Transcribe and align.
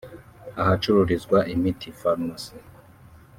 ahacururizwa 0.61 1.37
imiti 1.53 1.89
(Pharmacy) 1.99 2.53